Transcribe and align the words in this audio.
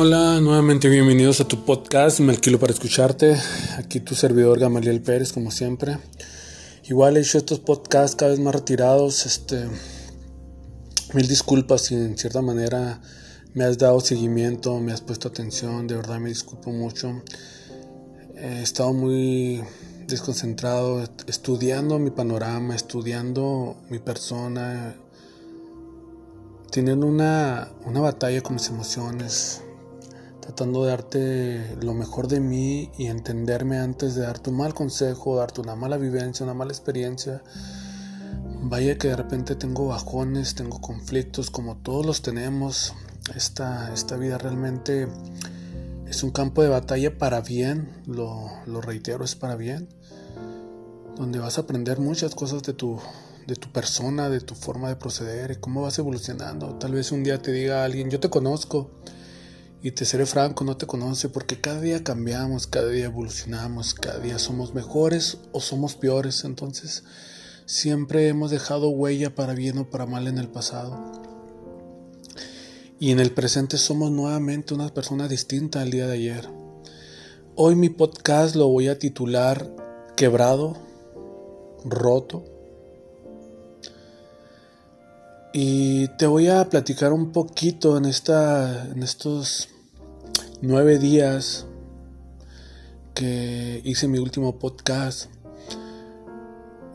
Hola, 0.00 0.40
nuevamente 0.40 0.88
bienvenidos 0.88 1.40
a 1.40 1.48
tu 1.48 1.64
podcast, 1.64 2.20
me 2.20 2.30
alquilo 2.30 2.60
para 2.60 2.72
escucharte. 2.72 3.36
Aquí 3.78 3.98
tu 3.98 4.14
servidor 4.14 4.60
Gamaliel 4.60 5.02
Pérez, 5.02 5.32
como 5.32 5.50
siempre. 5.50 5.98
Igual 6.84 7.16
he 7.16 7.20
hecho 7.20 7.36
estos 7.36 7.58
podcasts 7.58 8.14
cada 8.14 8.30
vez 8.30 8.38
más 8.38 8.54
retirados. 8.54 9.26
Este, 9.26 9.66
mil 11.14 11.26
disculpas 11.26 11.80
si 11.80 11.96
en 11.96 12.16
cierta 12.16 12.40
manera 12.42 13.00
me 13.54 13.64
has 13.64 13.76
dado 13.76 13.98
seguimiento, 13.98 14.78
me 14.78 14.92
has 14.92 15.00
puesto 15.00 15.26
atención. 15.26 15.88
De 15.88 15.96
verdad 15.96 16.20
me 16.20 16.28
disculpo 16.28 16.70
mucho. 16.70 17.20
He 18.36 18.62
estado 18.62 18.92
muy 18.92 19.64
desconcentrado, 20.06 21.02
estudiando 21.26 21.98
mi 21.98 22.10
panorama, 22.10 22.76
estudiando 22.76 23.76
mi 23.90 23.98
persona, 23.98 24.94
teniendo 26.70 27.04
una, 27.04 27.72
una 27.84 27.98
batalla 27.98 28.40
con 28.42 28.54
mis 28.54 28.68
emociones 28.68 29.62
tratando 30.48 30.84
de 30.84 30.90
darte 30.90 31.76
lo 31.82 31.92
mejor 31.92 32.26
de 32.26 32.40
mí 32.40 32.90
y 32.96 33.08
entenderme 33.08 33.76
antes 33.80 34.14
de 34.14 34.22
darte 34.22 34.48
un 34.48 34.56
mal 34.56 34.72
consejo, 34.72 35.36
darte 35.36 35.60
una 35.60 35.76
mala 35.76 35.98
vivencia, 35.98 36.42
una 36.42 36.54
mala 36.54 36.72
experiencia. 36.72 37.42
Vaya 38.62 38.96
que 38.96 39.08
de 39.08 39.16
repente 39.16 39.56
tengo 39.56 39.88
bajones, 39.88 40.54
tengo 40.54 40.80
conflictos, 40.80 41.50
como 41.50 41.76
todos 41.76 42.06
los 42.06 42.22
tenemos. 42.22 42.94
Esta, 43.36 43.92
esta 43.92 44.16
vida 44.16 44.38
realmente 44.38 45.06
es 46.06 46.22
un 46.22 46.30
campo 46.30 46.62
de 46.62 46.70
batalla 46.70 47.18
para 47.18 47.42
bien, 47.42 47.90
lo, 48.06 48.48
lo 48.64 48.80
reitero, 48.80 49.26
es 49.26 49.34
para 49.34 49.54
bien, 49.54 49.90
donde 51.14 51.40
vas 51.40 51.58
a 51.58 51.60
aprender 51.60 52.00
muchas 52.00 52.34
cosas 52.34 52.62
de 52.62 52.72
tu, 52.72 52.98
de 53.46 53.54
tu 53.54 53.70
persona, 53.70 54.30
de 54.30 54.40
tu 54.40 54.54
forma 54.54 54.88
de 54.88 54.96
proceder, 54.96 55.60
cómo 55.60 55.82
vas 55.82 55.98
evolucionando. 55.98 56.76
Tal 56.76 56.92
vez 56.92 57.12
un 57.12 57.22
día 57.22 57.42
te 57.42 57.52
diga 57.52 57.84
alguien, 57.84 58.08
yo 58.08 58.18
te 58.18 58.30
conozco, 58.30 58.90
y 59.80 59.92
te 59.92 60.04
seré 60.04 60.26
franco, 60.26 60.64
no 60.64 60.76
te 60.76 60.86
conoce 60.86 61.28
porque 61.28 61.60
cada 61.60 61.80
día 61.80 62.02
cambiamos, 62.02 62.66
cada 62.66 62.88
día 62.88 63.06
evolucionamos, 63.06 63.94
cada 63.94 64.18
día 64.18 64.38
somos 64.38 64.74
mejores 64.74 65.38
o 65.52 65.60
somos 65.60 65.94
peores. 65.94 66.44
Entonces 66.44 67.04
siempre 67.64 68.26
hemos 68.28 68.50
dejado 68.50 68.88
huella 68.88 69.34
para 69.34 69.54
bien 69.54 69.78
o 69.78 69.88
para 69.88 70.06
mal 70.06 70.26
en 70.26 70.38
el 70.38 70.48
pasado. 70.48 71.22
Y 72.98 73.12
en 73.12 73.20
el 73.20 73.30
presente 73.30 73.78
somos 73.78 74.10
nuevamente 74.10 74.74
una 74.74 74.92
persona 74.92 75.28
distinta 75.28 75.80
al 75.82 75.90
día 75.90 76.08
de 76.08 76.14
ayer. 76.14 76.48
Hoy 77.54 77.76
mi 77.76 77.88
podcast 77.88 78.56
lo 78.56 78.68
voy 78.68 78.88
a 78.88 78.98
titular 78.98 79.70
Quebrado, 80.16 80.76
Roto. 81.84 82.57
Y 85.60 86.06
te 86.18 86.28
voy 86.28 86.46
a 86.46 86.68
platicar 86.68 87.12
un 87.12 87.32
poquito 87.32 87.96
en, 87.96 88.04
esta, 88.04 88.84
en 88.92 89.02
estos 89.02 89.68
nueve 90.62 91.00
días 91.00 91.66
que 93.12 93.80
hice 93.84 94.06
mi 94.06 94.20
último 94.20 94.60
podcast. 94.60 95.26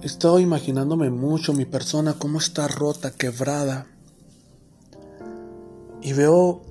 He 0.02 0.06
estado 0.06 0.40
imaginándome 0.40 1.10
mucho 1.10 1.52
mi 1.52 1.66
persona, 1.66 2.14
cómo 2.14 2.38
está 2.38 2.70
rota, 2.70 3.12
quebrada. 3.12 3.86
Y 6.02 6.14
veo 6.14 6.62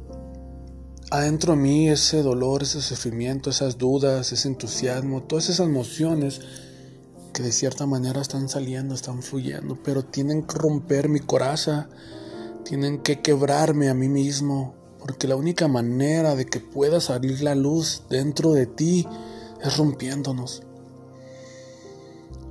adentro 1.11 1.53
de 1.53 1.59
mí 1.59 1.91
ese 1.91 2.23
dolor, 2.23 2.63
ese 2.63 2.81
sufrimiento, 2.81 3.51
esas 3.51 3.77
dudas, 3.77 4.33
ese 4.33 4.48
entusiasmo, 4.48 5.25
todas 5.25 5.51
esas 5.51 5.67
emociones 5.67 6.41
que 7.33 7.42
de 7.42 7.52
cierta 7.52 7.86
manera 7.86 8.20
están 8.20 8.48
saliendo, 8.48 8.94
están 8.94 9.22
fluyendo, 9.22 9.78
pero 9.83 10.05
tienen 10.05 10.42
que 10.42 10.58
romper 10.58 11.08
mi 11.08 11.20
coraza, 11.20 11.89
tienen 12.64 12.98
que 12.98 13.20
quebrarme 13.20 13.89
a 13.89 13.94
mí 13.94 14.08
mismo, 14.08 14.74
porque 14.98 15.27
la 15.27 15.36
única 15.36 15.66
manera 15.69 16.36
de 16.36 16.47
que 16.47 16.61
pueda 16.61 17.00
salir 17.00 17.42
la 17.42 17.55
luz 17.55 18.05
dentro 18.08 18.52
de 18.52 18.66
ti 18.66 19.06
es 19.62 19.77
rompiéndonos. 19.77 20.62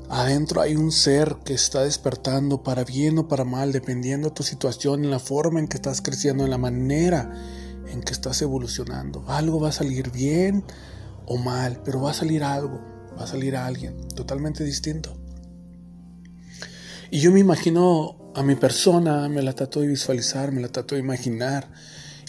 Adentro 0.09 0.59
hay 0.59 0.75
un 0.75 0.91
ser 0.91 1.37
que 1.45 1.53
está 1.53 1.83
despertando 1.83 2.63
para 2.63 2.83
bien 2.83 3.17
o 3.17 3.29
para 3.29 3.45
mal, 3.45 3.71
dependiendo 3.71 4.29
de 4.29 4.35
tu 4.35 4.43
situación, 4.43 5.05
en 5.05 5.11
la 5.11 5.19
forma 5.19 5.59
en 5.59 5.67
que 5.67 5.77
estás 5.77 6.01
creciendo, 6.01 6.43
en 6.43 6.49
la 6.49 6.57
manera 6.57 7.31
en 7.87 8.01
que 8.01 8.11
estás 8.11 8.41
evolucionando. 8.41 9.23
Algo 9.27 9.61
va 9.61 9.69
a 9.69 9.73
salir 9.73 10.11
bien 10.11 10.65
o 11.25 11.37
mal, 11.37 11.81
pero 11.85 12.01
va 12.01 12.11
a 12.11 12.13
salir 12.13 12.43
algo 12.43 12.90
va 13.21 13.25
a 13.25 13.27
salir 13.27 13.55
a 13.55 13.65
alguien 13.65 13.95
totalmente 14.09 14.63
distinto. 14.63 15.15
Y 17.11 17.19
yo 17.19 17.31
me 17.31 17.39
imagino 17.39 18.31
a 18.33 18.41
mi 18.41 18.55
persona, 18.55 19.27
me 19.29 19.41
la 19.41 19.53
trato 19.53 19.81
de 19.81 19.87
visualizar, 19.87 20.51
me 20.51 20.61
la 20.61 20.69
trato 20.69 20.95
de 20.95 21.01
imaginar. 21.01 21.71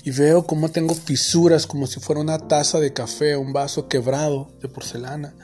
Y 0.05 0.11
veo 0.11 0.45
cómo 0.47 0.71
tengo 0.71 0.95
fisuras 0.95 1.67
como 1.67 1.87
si 1.87 2.01
fuera 2.01 2.21
una 2.21 2.39
taza 2.39 2.81
de 2.81 2.93
café, 2.93 3.37
un 3.37 3.53
vaso 3.53 3.89
quebrado 3.89 4.51
de 4.61 4.69
porcelana. 4.69 5.35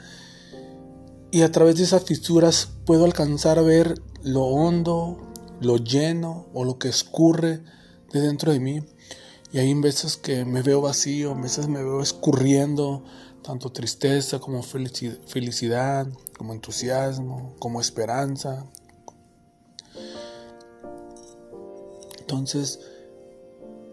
Y 1.31 1.41
a 1.41 1.51
través 1.51 1.77
de 1.77 1.83
esas 1.83 2.03
fisuras 2.03 2.67
puedo 2.85 3.05
alcanzar 3.05 3.57
a 3.57 3.61
ver 3.61 4.01
lo 4.21 4.43
hondo, 4.43 5.31
lo 5.61 5.77
lleno 5.77 6.47
o 6.53 6.65
lo 6.65 6.77
que 6.77 6.89
escurre 6.89 7.63
de 8.11 8.21
dentro 8.21 8.51
de 8.51 8.59
mí. 8.59 8.83
Y 9.51 9.59
hay 9.59 9.73
veces 9.75 10.17
que 10.17 10.45
me 10.45 10.61
veo 10.61 10.81
vacío, 10.81 11.33
veces 11.35 11.67
me 11.67 11.81
veo 11.81 12.01
escurriendo 12.01 13.03
tanto 13.49 13.71
tristeza 13.71 14.37
como 14.37 14.61
felicidad, 14.61 16.07
como 16.37 16.53
entusiasmo, 16.53 17.55
como 17.57 17.81
esperanza. 17.81 18.67
Entonces, 22.19 22.79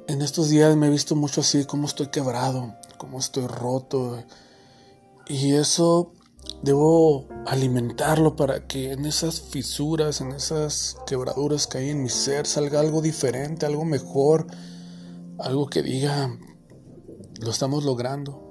en 0.09 0.21
estos 0.21 0.51
días 0.51 0.77
me 0.77 0.89
he 0.89 0.91
visto 0.91 1.17
mucho 1.17 1.41
así, 1.41 1.65
como 1.65 1.87
estoy 1.87 2.09
quebrado, 2.09 2.75
como 2.99 3.19
estoy 3.19 3.47
roto. 3.47 4.23
Y 5.27 5.55
eso 5.55 6.13
debo 6.63 7.27
alimentarlo 7.47 8.37
para 8.37 8.67
que 8.67 8.93
en 8.93 9.07
esas 9.07 9.41
fisuras, 9.41 10.21
en 10.21 10.33
esas 10.33 10.99
quebraduras 11.07 11.67
que 11.67 11.79
hay 11.79 11.89
en 11.89 12.03
mi 12.03 12.11
ser, 12.11 12.47
salga 12.47 12.81
algo 12.81 13.01
diferente, 13.01 13.65
algo 13.65 13.87
mejor, 13.87 14.49
algo 15.39 15.67
que 15.71 15.81
diga, 15.81 16.39
lo 17.41 17.51
estamos 17.51 17.85
logrando 17.85 18.46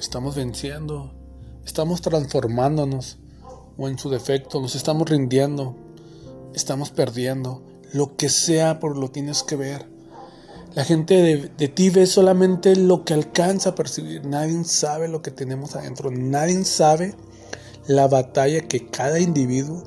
estamos 0.00 0.34
venciendo, 0.34 1.12
estamos 1.64 2.00
transformándonos 2.00 3.18
o 3.76 3.88
en 3.88 3.98
su 3.98 4.10
defecto 4.10 4.60
nos 4.60 4.74
estamos 4.74 5.08
rindiendo, 5.08 5.76
estamos 6.54 6.90
perdiendo. 6.90 7.62
Lo 7.92 8.16
que 8.16 8.28
sea 8.28 8.80
por 8.80 8.96
lo 8.96 9.10
tienes 9.10 9.42
que 9.42 9.56
ver. 9.56 9.86
La 10.74 10.84
gente 10.84 11.14
de, 11.14 11.36
de, 11.48 11.68
ti 11.68 11.90
ve 11.90 12.06
solamente 12.06 12.76
lo 12.76 13.04
que 13.04 13.14
alcanza 13.14 13.70
a 13.70 13.74
percibir. 13.74 14.24
Nadie 14.24 14.62
sabe 14.64 15.08
lo 15.08 15.22
que 15.22 15.32
tenemos 15.32 15.74
adentro. 15.74 16.10
Nadie 16.12 16.64
sabe 16.64 17.16
la 17.88 18.06
batalla 18.06 18.68
que 18.68 18.86
cada 18.86 19.18
individuo 19.18 19.82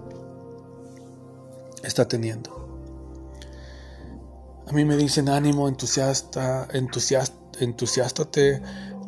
está 1.84 2.07
teniendo. 2.07 2.52
A 4.68 4.73
mí 4.73 4.84
me 4.84 4.97
dicen 4.97 5.29
ánimo, 5.29 5.69
entusiasta, 5.69 6.68
entusiasta, 6.73 7.38
entusiástate, 7.59 8.62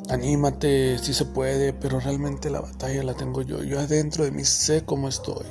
anímate, 0.09 0.97
si 0.99 1.13
se 1.13 1.25
puede, 1.25 1.73
pero 1.73 1.99
realmente 1.99 2.49
la 2.49 2.61
batalla 2.61 3.03
la 3.03 3.13
tengo 3.13 3.41
yo. 3.41 3.63
Yo 3.63 3.79
adentro 3.79 4.23
de 4.23 4.31
mí 4.31 4.45
sé 4.45 4.83
cómo 4.85 5.07
estoy. 5.07 5.45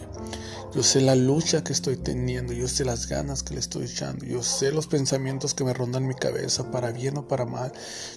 Yo 0.75 0.83
sé 0.83 1.01
la 1.01 1.15
lucha 1.15 1.63
que 1.63 1.73
estoy 1.73 1.97
teniendo, 1.97 2.53
yo 2.53 2.67
sé 2.67 2.85
las 2.85 3.07
ganas 3.07 3.45
que 3.45 3.55
le 3.55 3.61
estoy 3.61 3.85
echando, 3.85 4.27
yo 4.27 4.43
sé 4.43 4.73
los 4.73 4.89
pensamientos 4.89 5.55
que 5.55 5.63
me 5.63 5.73
rondan 5.73 6.09
mi 6.09 6.15
cabeza, 6.15 6.73
para 6.73 6.91
bien 6.91 7.17
o 7.17 7.29
para 7.29 7.47
mal. 7.47 7.73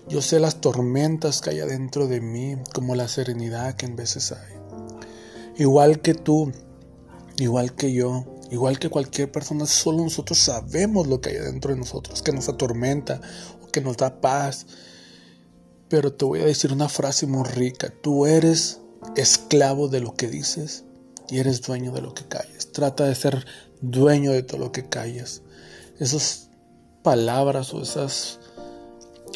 Yo 0.08 0.24
sé 0.24 0.40
las 0.40 0.60
tormentas 0.60 1.42
que 1.42 1.52
hay 1.52 1.60
adentro 1.60 2.08
de 2.08 2.20
mí, 2.20 2.58
como 2.74 2.96
la 2.96 3.08
serenidad 3.08 3.76
que 3.76 3.86
en 3.86 3.96
veces 3.96 4.32
hay. 4.32 4.56
Igual 5.58 6.02
que 6.02 6.16
tú, 6.16 6.52
igual 7.38 7.76
que 7.76 7.94
yo, 7.94 8.26
igual 8.50 8.80
que 8.80 8.90
cualquier 8.90 9.32
persona, 9.32 9.68
solo 9.68 10.04
nosotros 10.04 10.40
sabemos 10.40 11.06
lo 11.06 11.22
que 11.22 11.30
hay 11.30 11.38
adentro 11.38 11.72
de 11.72 11.80
nosotros, 11.80 12.24
que 12.24 12.32
nos 12.32 12.50
atormenta 12.50 13.22
o 13.64 13.68
que 13.68 13.82
nos 13.82 13.98
da 13.98 14.20
paz 14.20 14.66
pero 15.90 16.14
te 16.14 16.26
voy 16.26 16.42
a 16.42 16.46
decir 16.46 16.72
una 16.72 16.90
frase 16.90 17.28
muy 17.28 17.48
rica. 17.48 17.94
Tú 18.02 18.26
eres 18.26 18.82
esclavo 19.16 19.88
de 19.88 20.02
lo 20.02 20.16
que 20.16 20.28
dices 20.28 20.84
y 21.30 21.40
eres 21.40 21.62
dueño 21.62 21.92
de 21.92 22.02
lo 22.02 22.14
que 22.14 22.26
callas. 22.26 22.72
Trata 22.72 23.06
de 23.06 23.16
ser 23.16 23.46
dueño 23.82 24.32
de 24.32 24.44
todo 24.44 24.60
lo 24.60 24.72
que 24.72 24.88
callas. 24.88 25.42
Esas 26.00 26.50
palabras 27.04 27.74
o 27.74 27.82
esas 27.82 28.40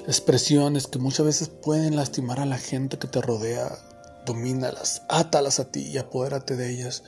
expresiones 0.07 0.87
que 0.87 0.99
muchas 0.99 1.25
veces 1.25 1.49
pueden 1.49 1.95
lastimar 1.95 2.39
a 2.39 2.45
la 2.45 2.57
gente 2.57 2.97
que 2.97 3.07
te 3.07 3.21
rodea, 3.21 3.77
domínalas, 4.25 5.03
átalas 5.09 5.59
a 5.59 5.71
ti 5.71 5.81
y 5.81 5.97
apodérate 5.97 6.55
de 6.55 6.71
ellas. 6.71 7.03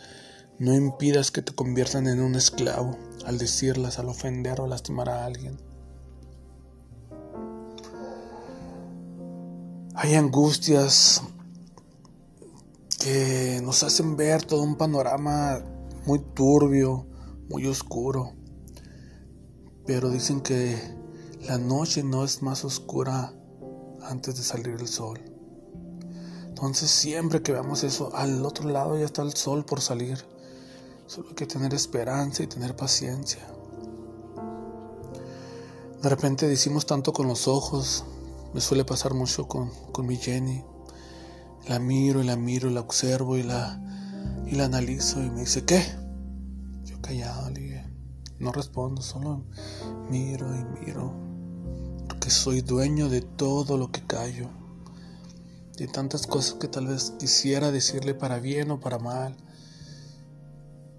No 0.60 0.74
impidas 0.74 1.31
que 1.31 1.42
te 1.42 1.54
conviertan 1.54 2.07
en 2.07 2.22
un 2.22 2.36
esclavo 2.36 2.98
al 3.25 3.38
decirlas, 3.38 4.00
al 4.00 4.10
ofender 4.10 4.62
o 4.62 4.68
lastimar 4.68 5.10
a 5.10 5.25
alguien. 5.25 5.72
Hay 9.95 10.16
angustias 10.16 11.22
que 13.00 13.62
nos 13.63 13.84
hacen 13.84 14.18
ver 14.18 14.44
todo 14.44 14.63
un 14.63 14.75
panorama 14.75 15.62
muy 16.07 16.19
turbio, 16.19 17.06
muy 17.50 17.68
oscuro. 17.68 18.34
Pero 19.86 20.10
dicen 20.10 20.42
que 20.42 20.78
La 21.48 21.57
noche 21.57 22.04
no 22.04 22.24
es 22.24 22.42
más 22.42 22.63
oscura 22.63 23.34
antes 24.01 24.38
de 24.38 24.44
salir 24.44 24.78
el 24.80 24.88
sol. 24.88 25.19
Entonces 26.48 26.90
siempre 26.90 27.42
que 27.42 27.51
veamos 27.51 27.84
eso, 27.84 28.16
al 28.16 28.45
otro 28.45 28.69
lado 28.69 28.98
ya 28.98 29.04
está 29.04 29.22
el 29.24 29.34
sol 29.34 29.66
por 29.66 29.81
salir. 29.81 30.18
Solo 31.06 31.30
hay 31.30 31.36
que 31.36 31.45
tener 31.45 31.74
esperanza 31.74 32.44
y 32.44 32.48
tener 32.48 32.75
paciencia. 32.78 33.42
De 36.01 36.10
repente 36.10 36.48
decimos 36.48 36.86
tanto 36.86 37.12
con 37.12 37.28
los 37.28 37.48
ojos. 37.50 38.06
Me 38.53 38.61
suele 38.61 38.85
pasar 38.85 39.15
mucho 39.15 39.47
con, 39.47 39.71
con 39.91 40.05
mi 40.05 40.15
Jenny. 40.15 40.63
La 41.67 41.79
miro 41.79 42.21
y 42.21 42.25
la 42.25 42.35
miro, 42.35 42.69
la 42.69 42.81
observo 42.81 43.35
y 43.35 43.41
la, 43.41 43.81
y 44.45 44.51
la 44.51 44.65
analizo 44.65 45.23
y 45.23 45.31
me 45.31 45.41
dice, 45.41 45.65
¿qué? 45.65 45.83
Yo 46.83 47.01
callado 47.01 47.50
le 47.50 47.61
dije, 47.61 47.94
no 48.38 48.51
respondo, 48.51 49.01
solo 49.01 49.44
miro 50.11 50.47
y 50.55 50.85
miro. 50.85 51.11
Porque 52.07 52.29
soy 52.29 52.61
dueño 52.61 53.09
de 53.09 53.21
todo 53.21 53.75
lo 53.75 53.91
que 53.91 54.05
callo. 54.05 54.50
De 55.77 55.88
tantas 55.88 56.27
cosas 56.27 56.53
que 56.59 56.67
tal 56.67 56.85
vez 56.85 57.13
quisiera 57.17 57.71
decirle 57.71 58.13
para 58.13 58.38
bien 58.38 58.69
o 58.69 58.79
para 58.79 58.99
mal. 58.99 59.35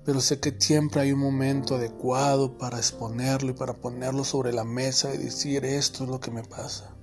Pero 0.04 0.20
sé 0.20 0.40
que 0.40 0.56
siempre 0.58 1.02
hay 1.02 1.12
un 1.12 1.20
momento 1.20 1.76
adecuado 1.76 2.58
para 2.58 2.78
exponerlo 2.78 3.52
y 3.52 3.54
para 3.54 3.74
ponerlo 3.74 4.24
sobre 4.24 4.52
la 4.52 4.64
mesa 4.64 5.14
y 5.14 5.18
decir 5.18 5.64
esto 5.64 6.02
es 6.02 6.10
lo 6.10 6.18
que 6.18 6.32
me 6.32 6.42
pasa. 6.42 6.93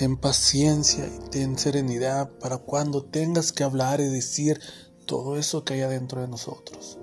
Ten 0.00 0.16
paciencia 0.16 1.06
y 1.06 1.28
ten 1.28 1.58
serenidad 1.58 2.30
para 2.38 2.56
cuando 2.56 3.04
tengas 3.04 3.52
que 3.52 3.64
hablar 3.64 4.00
y 4.00 4.08
decir 4.08 4.58
todo 5.04 5.36
eso 5.36 5.62
que 5.62 5.74
hay 5.74 5.80
adentro 5.82 6.22
de 6.22 6.28
nosotros. 6.28 6.98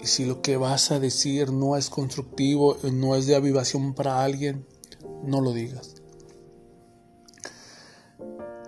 Y 0.00 0.06
si 0.06 0.24
lo 0.24 0.40
que 0.40 0.56
vas 0.56 0.90
a 0.90 0.98
decir 0.98 1.52
no 1.52 1.76
es 1.76 1.90
constructivo, 1.90 2.78
no 2.90 3.14
es 3.14 3.26
de 3.26 3.36
avivación 3.36 3.92
para 3.92 4.24
alguien, 4.24 4.66
no 5.22 5.42
lo 5.42 5.52
digas. 5.52 5.96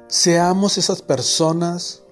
Seamos 0.07 0.77
esas 0.77 1.01
personas 1.01 2.03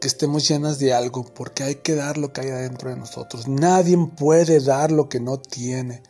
que 0.00 0.08
estemos 0.08 0.48
llenas 0.48 0.80
de 0.80 0.92
algo, 0.92 1.24
porque 1.24 1.62
hay 1.62 1.76
que 1.76 1.94
dar 1.94 2.18
lo 2.18 2.32
que 2.32 2.40
hay 2.40 2.48
adentro 2.48 2.90
de 2.90 2.96
nosotros. 2.96 3.46
Nadie 3.46 3.96
puede 4.16 4.58
dar 4.58 4.90
lo 4.90 5.08
que 5.08 5.20
no 5.20 5.38
tiene. 5.38 6.02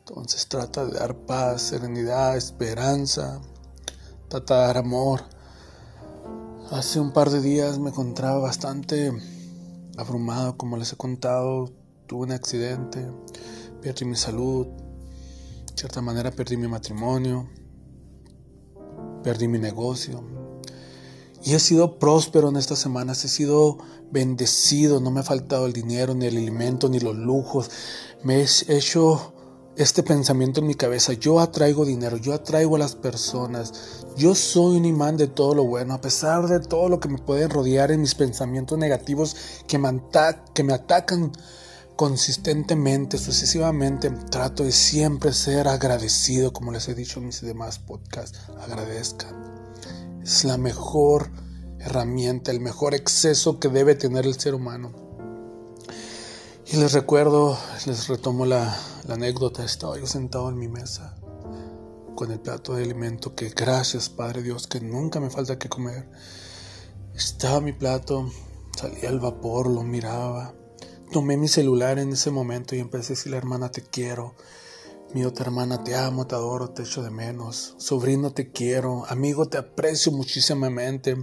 Entonces 0.00 0.46
trata 0.46 0.84
de 0.84 0.92
dar 0.92 1.16
paz, 1.16 1.62
serenidad, 1.62 2.36
esperanza, 2.36 3.40
Trata 4.28 4.70
amor. 4.72 5.22
Hace 6.70 7.00
un 7.00 7.12
par 7.14 7.30
de 7.30 7.40
días 7.40 7.78
me 7.78 7.88
encontraba 7.88 8.38
bastante 8.40 9.10
abrumado, 9.96 10.58
como 10.58 10.76
les 10.76 10.92
he 10.92 10.96
contado. 10.96 11.72
Tuve 12.06 12.26
un 12.26 12.32
accidente, 12.32 13.10
perdí 13.80 14.04
mi 14.04 14.16
salud, 14.16 14.66
de 14.66 15.72
cierta 15.74 16.02
manera 16.02 16.30
perdí 16.30 16.58
mi 16.58 16.68
matrimonio, 16.68 17.48
perdí 19.22 19.48
mi 19.48 19.58
negocio. 19.58 20.22
Y 21.42 21.54
he 21.54 21.58
sido 21.58 21.98
próspero 21.98 22.50
en 22.50 22.56
estas 22.56 22.80
semanas, 22.80 23.24
he 23.24 23.28
sido 23.28 23.78
bendecido, 24.10 25.00
no 25.00 25.10
me 25.10 25.20
ha 25.20 25.22
faltado 25.22 25.64
el 25.64 25.72
dinero, 25.72 26.14
ni 26.14 26.26
el 26.26 26.36
alimento, 26.36 26.90
ni 26.90 27.00
los 27.00 27.16
lujos. 27.16 27.70
Me 28.24 28.42
he 28.42 28.46
hecho 28.76 29.32
este 29.78 30.02
pensamiento 30.02 30.58
en 30.58 30.66
mi 30.66 30.74
cabeza, 30.74 31.12
yo 31.12 31.38
atraigo 31.38 31.84
dinero, 31.84 32.16
yo 32.16 32.34
atraigo 32.34 32.74
a 32.74 32.80
las 32.80 32.96
personas, 32.96 34.04
yo 34.16 34.34
soy 34.34 34.76
un 34.76 34.84
imán 34.84 35.16
de 35.16 35.28
todo 35.28 35.54
lo 35.54 35.64
bueno, 35.64 35.94
a 35.94 36.00
pesar 36.00 36.48
de 36.48 36.58
todo 36.58 36.88
lo 36.88 36.98
que 36.98 37.08
me 37.08 37.18
pueden 37.18 37.48
rodear 37.48 37.92
en 37.92 38.00
mis 38.00 38.16
pensamientos 38.16 38.76
negativos 38.76 39.36
que 39.68 39.78
me, 39.78 39.88
que 40.52 40.64
me 40.64 40.72
atacan 40.72 41.30
consistentemente, 41.94 43.18
sucesivamente, 43.18 44.10
trato 44.10 44.64
de 44.64 44.72
siempre 44.72 45.32
ser 45.32 45.68
agradecido, 45.68 46.52
como 46.52 46.72
les 46.72 46.88
he 46.88 46.94
dicho 46.96 47.20
en 47.20 47.26
mis 47.26 47.40
demás 47.40 47.78
podcasts, 47.78 48.36
agradezcan. 48.60 49.70
Es 50.24 50.44
la 50.44 50.58
mejor 50.58 51.30
herramienta, 51.78 52.50
el 52.50 52.58
mejor 52.58 52.94
exceso 52.94 53.60
que 53.60 53.68
debe 53.68 53.94
tener 53.94 54.26
el 54.26 54.38
ser 54.40 54.54
humano. 54.54 55.07
Y 56.70 56.76
les 56.76 56.92
recuerdo, 56.92 57.58
les 57.86 58.08
retomo 58.08 58.44
la, 58.44 58.78
anécdota, 59.08 59.64
estaba 59.64 59.98
yo 59.98 60.06
sentado 60.06 60.50
en 60.50 60.58
mi 60.58 60.68
mesa 60.68 61.16
con 62.14 62.30
el 62.30 62.40
plato 62.40 62.74
de 62.74 62.84
alimento 62.84 63.34
que 63.34 63.48
gracias 63.48 64.10
Padre 64.10 64.42
Dios 64.42 64.66
que 64.66 64.78
nunca 64.78 65.18
me 65.18 65.30
falta 65.30 65.58
que 65.58 65.70
comer. 65.70 66.10
Estaba 67.14 67.62
mi 67.62 67.72
plato, 67.72 68.30
salía 68.76 69.08
el 69.08 69.18
vapor, 69.18 69.70
lo 69.70 69.82
miraba. 69.82 70.52
Tomé 71.10 71.38
mi 71.38 71.48
celular 71.48 71.98
en 71.98 72.12
ese 72.12 72.30
momento 72.30 72.76
y 72.76 72.80
empecé 72.80 73.14
a 73.14 73.16
decirle, 73.16 73.38
hermana, 73.38 73.70
te 73.70 73.80
quiero. 73.80 74.34
Mi 75.14 75.24
otra 75.24 75.46
hermana, 75.46 75.82
te 75.84 75.96
amo, 75.96 76.26
te 76.26 76.34
adoro, 76.34 76.68
te 76.68 76.82
echo 76.82 77.02
de 77.02 77.10
menos. 77.10 77.76
Sobrino, 77.78 78.32
te 78.34 78.52
quiero. 78.52 79.06
Amigo, 79.08 79.46
te 79.46 79.56
aprecio 79.56 80.12
muchísimamente. 80.12 81.16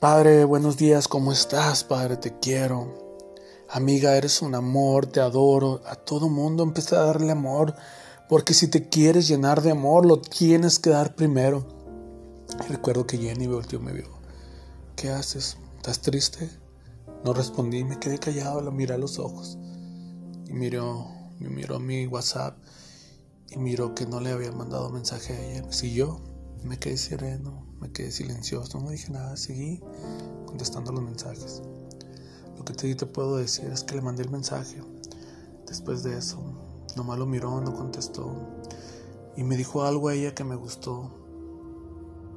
Padre, 0.00 0.44
buenos 0.44 0.76
días, 0.76 1.08
¿cómo 1.08 1.32
estás? 1.32 1.82
Padre, 1.82 2.18
te 2.18 2.38
quiero. 2.38 3.07
Amiga, 3.70 4.16
eres 4.16 4.40
un 4.40 4.54
amor, 4.54 5.06
te 5.06 5.20
adoro. 5.20 5.82
A 5.86 5.94
todo 5.94 6.30
mundo 6.30 6.62
empieza 6.62 6.96
a 6.96 7.06
darle 7.06 7.30
amor. 7.30 7.74
Porque 8.28 8.54
si 8.54 8.68
te 8.68 8.88
quieres 8.88 9.28
llenar 9.28 9.62
de 9.62 9.70
amor, 9.70 10.06
lo 10.06 10.20
tienes 10.20 10.78
que 10.78 10.90
dar 10.90 11.14
primero. 11.14 11.66
recuerdo 12.68 13.06
que 13.06 13.18
Jenny 13.18 13.46
volteó 13.46 13.78
y 13.78 13.82
me 13.82 13.92
vio. 13.92 14.08
¿Qué 14.96 15.10
haces? 15.10 15.58
¿Estás 15.76 16.00
triste? 16.00 16.50
No 17.24 17.32
respondí, 17.34 17.84
me 17.84 17.98
quedé 17.98 18.18
callado, 18.18 18.60
la 18.60 18.70
miré 18.70 18.94
a 18.94 18.98
los 18.98 19.18
ojos. 19.18 19.58
Y 20.46 20.52
miró, 20.52 21.06
me 21.38 21.48
miró 21.48 21.78
mi 21.78 22.06
WhatsApp 22.06 22.56
y 23.50 23.58
miró 23.58 23.94
que 23.94 24.06
no 24.06 24.20
le 24.20 24.30
había 24.30 24.52
mandado 24.52 24.90
mensaje 24.90 25.34
a 25.34 25.44
ella. 25.44 25.72
Siguió, 25.72 26.20
me 26.64 26.78
quedé 26.78 26.96
sereno, 26.96 27.66
me 27.80 27.90
quedé 27.92 28.10
silencioso, 28.12 28.80
no 28.80 28.90
dije 28.90 29.10
nada, 29.12 29.36
seguí 29.36 29.80
contestando 30.46 30.92
los 30.92 31.02
mensajes. 31.02 31.62
Lo 32.58 32.64
que 32.64 32.72
te, 32.72 32.92
te 32.92 33.06
puedo 33.06 33.36
decir 33.36 33.66
es 33.66 33.84
que 33.84 33.94
le 33.94 34.02
mandé 34.02 34.24
el 34.24 34.30
mensaje. 34.30 34.82
Después 35.68 36.02
de 36.02 36.18
eso, 36.18 36.38
nomás 36.96 37.18
lo 37.18 37.24
miró, 37.24 37.60
no 37.60 37.72
contestó. 37.72 38.34
Y 39.36 39.44
me 39.44 39.56
dijo 39.56 39.84
algo 39.84 40.08
a 40.08 40.14
ella 40.14 40.34
que 40.34 40.42
me 40.42 40.56
gustó. 40.56 41.12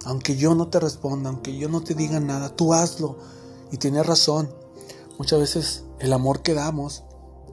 Aunque 0.06 0.36
yo 0.36 0.54
no 0.54 0.68
te 0.68 0.80
responda, 0.80 1.30
aunque 1.30 1.58
yo 1.58 1.70
no 1.70 1.82
te 1.82 1.96
diga 1.96 2.20
nada, 2.20 2.56
tú 2.56 2.74
hazlo. 2.74 3.18
Y 3.72 3.78
tiene 3.78 4.04
razón. 4.04 4.54
Muchas 5.18 5.40
veces 5.40 5.86
el 6.00 6.14
amor 6.14 6.44
que 6.44 6.54
damos, 6.54 7.04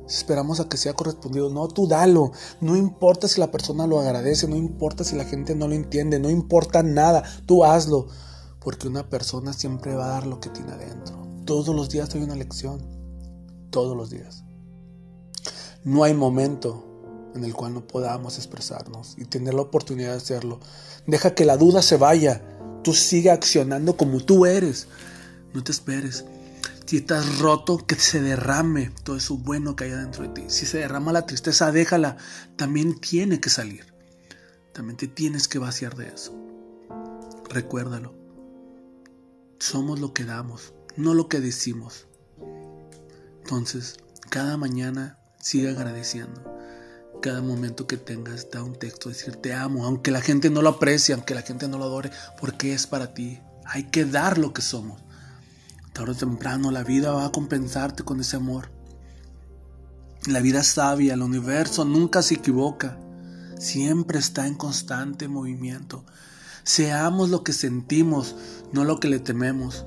esperamos 0.06 0.60
a 0.60 0.68
que 0.68 0.76
sea 0.76 0.92
correspondido. 0.92 1.48
No, 1.48 1.68
tú 1.68 1.86
dalo. 1.86 2.32
No 2.60 2.76
importa 2.76 3.28
si 3.28 3.40
la 3.40 3.50
persona 3.50 3.86
lo 3.86 3.98
agradece, 3.98 4.46
no 4.46 4.56
importa 4.56 5.04
si 5.04 5.16
la 5.16 5.24
gente 5.24 5.54
no 5.54 5.68
lo 5.68 5.74
entiende, 5.74 6.18
no 6.18 6.28
importa 6.28 6.82
nada. 6.82 7.22
Tú 7.46 7.64
hazlo. 7.64 8.08
Porque 8.60 8.88
una 8.88 9.08
persona 9.08 9.54
siempre 9.54 9.94
va 9.94 10.06
a 10.06 10.10
dar 10.10 10.26
lo 10.26 10.38
que 10.40 10.50
tiene 10.50 10.72
adentro. 10.72 11.27
Todos 11.48 11.74
los 11.74 11.88
días 11.88 12.14
hay 12.14 12.20
una 12.20 12.34
lección. 12.34 12.78
Todos 13.70 13.96
los 13.96 14.10
días. 14.10 14.44
No 15.82 16.04
hay 16.04 16.12
momento 16.12 17.32
en 17.34 17.42
el 17.42 17.54
cual 17.54 17.72
no 17.72 17.86
podamos 17.86 18.36
expresarnos 18.36 19.14
y 19.16 19.24
tener 19.24 19.54
la 19.54 19.62
oportunidad 19.62 20.10
de 20.10 20.18
hacerlo. 20.18 20.60
Deja 21.06 21.34
que 21.34 21.46
la 21.46 21.56
duda 21.56 21.80
se 21.80 21.96
vaya. 21.96 22.42
Tú 22.84 22.92
sigue 22.92 23.30
accionando 23.30 23.96
como 23.96 24.20
tú 24.20 24.44
eres. 24.44 24.88
No 25.54 25.64
te 25.64 25.72
esperes. 25.72 26.26
Si 26.84 26.98
estás 26.98 27.38
roto, 27.38 27.78
que 27.78 27.94
se 27.94 28.20
derrame 28.20 28.92
todo 29.02 29.16
eso 29.16 29.38
bueno 29.38 29.74
que 29.74 29.84
hay 29.84 29.92
dentro 29.92 30.24
de 30.24 30.28
ti. 30.28 30.44
Si 30.48 30.66
se 30.66 30.76
derrama 30.76 31.14
la 31.14 31.24
tristeza, 31.24 31.72
déjala. 31.72 32.18
También 32.56 33.00
tiene 33.00 33.40
que 33.40 33.48
salir. 33.48 33.86
También 34.74 34.98
te 34.98 35.08
tienes 35.08 35.48
que 35.48 35.58
vaciar 35.58 35.96
de 35.96 36.08
eso. 36.08 36.34
Recuérdalo. 37.48 38.12
Somos 39.58 39.98
lo 39.98 40.12
que 40.12 40.24
damos 40.24 40.74
no 40.98 41.14
lo 41.14 41.28
que 41.28 41.40
decimos. 41.40 42.06
Entonces, 43.44 43.98
cada 44.28 44.56
mañana 44.56 45.16
sigue 45.40 45.70
agradeciendo. 45.70 46.44
Cada 47.22 47.40
momento 47.40 47.86
que 47.86 47.96
tengas, 47.96 48.50
da 48.50 48.64
un 48.64 48.74
texto, 48.74 49.08
decir 49.08 49.36
te 49.36 49.54
amo, 49.54 49.86
aunque 49.86 50.10
la 50.10 50.20
gente 50.20 50.50
no 50.50 50.60
lo 50.60 50.70
aprecie, 50.70 51.14
aunque 51.14 51.34
la 51.34 51.42
gente 51.42 51.68
no 51.68 51.78
lo 51.78 51.84
adore, 51.84 52.10
porque 52.40 52.74
es 52.74 52.88
para 52.88 53.14
ti. 53.14 53.40
Hay 53.64 53.84
que 53.84 54.04
dar 54.04 54.38
lo 54.38 54.52
que 54.52 54.60
somos. 54.60 55.00
Tarde 55.92 56.12
o 56.12 56.16
temprano 56.16 56.72
la 56.72 56.82
vida 56.82 57.12
va 57.12 57.26
a 57.26 57.32
compensarte 57.32 58.02
con 58.02 58.20
ese 58.20 58.36
amor. 58.36 58.70
La 60.26 60.40
vida 60.40 60.60
es 60.60 60.66
sabia, 60.66 61.14
el 61.14 61.22
universo 61.22 61.84
nunca 61.84 62.22
se 62.22 62.34
equivoca, 62.34 62.98
siempre 63.58 64.18
está 64.18 64.48
en 64.48 64.56
constante 64.56 65.28
movimiento. 65.28 66.04
Seamos 66.64 67.30
lo 67.30 67.44
que 67.44 67.52
sentimos, 67.52 68.34
no 68.72 68.84
lo 68.84 68.98
que 68.98 69.08
le 69.08 69.20
tememos. 69.20 69.86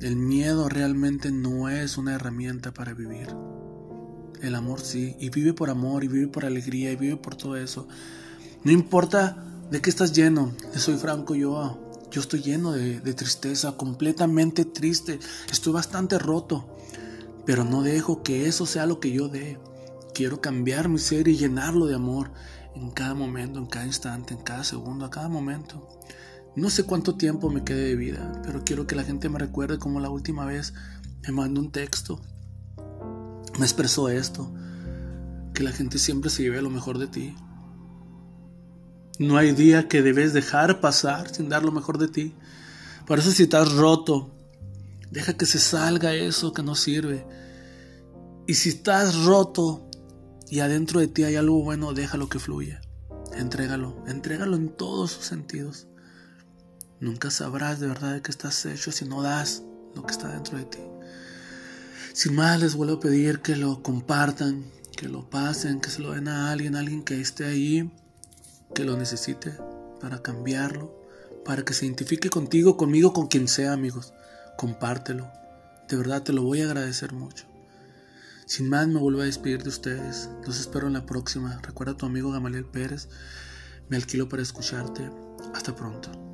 El 0.00 0.16
miedo 0.16 0.68
realmente 0.68 1.32
no 1.32 1.70
es 1.70 1.96
una 1.96 2.14
herramienta 2.14 2.72
para 2.72 2.92
vivir. 2.92 3.28
El 4.42 4.54
amor 4.54 4.80
sí, 4.80 5.16
y 5.18 5.30
vive 5.30 5.54
por 5.54 5.70
amor, 5.70 6.04
y 6.04 6.08
vive 6.08 6.28
por 6.28 6.44
alegría, 6.44 6.92
y 6.92 6.96
vive 6.96 7.16
por 7.16 7.34
todo 7.34 7.56
eso. 7.56 7.88
No 8.62 8.72
importa 8.72 9.42
de 9.70 9.80
qué 9.80 9.88
estás 9.88 10.12
lleno, 10.12 10.52
soy 10.74 10.96
franco 10.96 11.34
yo, 11.34 11.80
yo 12.10 12.20
estoy 12.20 12.42
lleno 12.42 12.72
de, 12.72 13.00
de 13.00 13.14
tristeza, 13.14 13.76
completamente 13.78 14.66
triste, 14.66 15.18
estoy 15.50 15.72
bastante 15.72 16.18
roto, 16.18 16.76
pero 17.46 17.64
no 17.64 17.82
dejo 17.82 18.22
que 18.22 18.46
eso 18.46 18.66
sea 18.66 18.84
lo 18.84 19.00
que 19.00 19.12
yo 19.12 19.28
dé. 19.28 19.58
quiero 20.12 20.40
cambiar 20.42 20.88
mi 20.90 20.98
ser 20.98 21.26
y 21.28 21.36
llenarlo 21.36 21.86
de 21.86 21.94
amor 21.94 22.32
en 22.74 22.90
cada 22.90 23.14
momento, 23.14 23.58
en 23.58 23.66
cada 23.66 23.86
instante, 23.86 24.34
en 24.34 24.40
cada 24.40 24.62
segundo, 24.62 25.06
a 25.06 25.10
cada 25.10 25.28
momento. 25.28 25.88
No 26.56 26.70
sé 26.70 26.84
cuánto 26.84 27.16
tiempo 27.16 27.50
me 27.50 27.64
quede 27.64 27.88
de 27.88 27.96
vida, 27.96 28.32
pero 28.42 28.64
quiero 28.64 28.86
que 28.86 28.96
la 28.96 29.04
gente 29.04 29.28
me 29.28 29.38
recuerde 29.38 29.78
como 29.78 30.00
la 30.00 30.08
última 30.08 30.46
vez 30.46 30.72
me 31.26 31.32
mandó 31.32 31.60
un 31.60 31.70
texto, 31.70 32.18
me 33.58 33.66
expresó 33.66 34.08
esto, 34.08 34.50
que 35.52 35.62
la 35.62 35.72
gente 35.72 35.98
siempre 35.98 36.30
se 36.30 36.42
lleve 36.42 36.62
lo 36.62 36.70
mejor 36.70 36.96
de 36.98 37.08
ti. 37.08 37.36
No 39.18 39.36
hay 39.36 39.52
día 39.52 39.86
que 39.86 40.00
debes 40.00 40.32
dejar 40.32 40.80
pasar 40.80 41.28
sin 41.28 41.50
dar 41.50 41.62
lo 41.62 41.72
mejor 41.72 41.98
de 41.98 42.08
ti. 42.08 42.34
Por 43.06 43.18
eso 43.18 43.30
si 43.32 43.42
estás 43.42 43.74
roto, 43.74 44.34
deja 45.10 45.36
que 45.36 45.44
se 45.44 45.58
salga 45.58 46.14
eso 46.14 46.54
que 46.54 46.62
no 46.62 46.74
sirve. 46.74 47.26
Y 48.46 48.54
si 48.54 48.70
estás 48.70 49.24
roto 49.24 49.90
y 50.48 50.60
adentro 50.60 51.00
de 51.00 51.08
ti 51.08 51.24
hay 51.24 51.36
algo 51.36 51.62
bueno, 51.62 51.92
déjalo 51.92 52.30
que 52.30 52.38
fluya. 52.38 52.80
Entrégalo, 53.34 54.02
entrégalo 54.06 54.56
en 54.56 54.70
todos 54.70 55.10
sus 55.10 55.26
sentidos. 55.26 55.86
Nunca 57.00 57.30
sabrás 57.30 57.78
de 57.78 57.88
verdad 57.88 58.14
de 58.14 58.22
qué 58.22 58.30
estás 58.30 58.64
hecho 58.64 58.90
si 58.90 59.04
no 59.04 59.22
das 59.22 59.62
lo 59.94 60.04
que 60.04 60.12
está 60.12 60.28
dentro 60.28 60.56
de 60.56 60.64
ti. 60.64 60.78
Sin 62.12 62.34
más, 62.34 62.58
les 62.58 62.74
vuelvo 62.74 62.94
a 62.94 63.00
pedir 63.00 63.40
que 63.40 63.56
lo 63.56 63.82
compartan, 63.82 64.64
que 64.96 65.08
lo 65.08 65.28
pasen, 65.28 65.80
que 65.80 65.90
se 65.90 66.00
lo 66.00 66.12
den 66.12 66.28
a 66.28 66.50
alguien, 66.50 66.74
alguien 66.74 67.02
que 67.02 67.20
esté 67.20 67.44
ahí, 67.44 67.92
que 68.74 68.84
lo 68.84 68.96
necesite 68.96 69.54
para 70.00 70.22
cambiarlo, 70.22 71.06
para 71.44 71.64
que 71.64 71.74
se 71.74 71.84
identifique 71.84 72.30
contigo, 72.30 72.78
conmigo, 72.78 73.12
con 73.12 73.26
quien 73.26 73.48
sea, 73.48 73.72
amigos. 73.72 74.14
Compártelo. 74.56 75.30
De 75.88 75.96
verdad 75.96 76.22
te 76.22 76.32
lo 76.32 76.42
voy 76.42 76.62
a 76.62 76.64
agradecer 76.64 77.12
mucho. 77.12 77.44
Sin 78.46 78.68
más, 78.68 78.88
me 78.88 78.98
vuelvo 78.98 79.20
a 79.20 79.24
despedir 79.24 79.62
de 79.62 79.68
ustedes. 79.68 80.30
Los 80.46 80.58
espero 80.58 80.86
en 80.86 80.94
la 80.94 81.04
próxima. 81.04 81.60
Recuerda 81.62 81.92
a 81.92 81.96
tu 81.96 82.06
amigo 82.06 82.32
Gamaliel 82.32 82.64
Pérez. 82.64 83.08
Me 83.88 83.96
alquilo 83.96 84.28
para 84.28 84.42
escucharte. 84.42 85.10
Hasta 85.52 85.76
pronto. 85.76 86.25